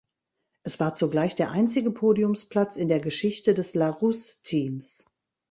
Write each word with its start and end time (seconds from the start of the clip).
Es 0.63 0.79
war 0.79 0.95
zugleich 0.95 1.35
der 1.35 1.51
einzige 1.51 1.91
Podiumsplatz 1.91 2.75
in 2.75 2.87
der 2.87 2.99
Geschichte 3.01 3.53
des 3.53 3.75
Larrousse-Teams. 3.75 5.05